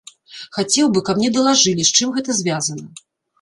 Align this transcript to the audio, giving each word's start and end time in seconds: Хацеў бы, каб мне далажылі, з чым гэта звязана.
Хацеў 0.55 0.89
бы, 0.95 1.03
каб 1.09 1.19
мне 1.19 1.29
далажылі, 1.35 1.83
з 1.91 2.01
чым 2.01 2.15
гэта 2.17 2.31
звязана. 2.39 2.89